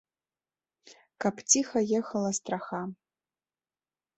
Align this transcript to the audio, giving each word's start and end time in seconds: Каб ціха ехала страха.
Каб 1.21 1.35
ціха 1.51 1.79
ехала 1.99 2.31
страха. 2.41 2.81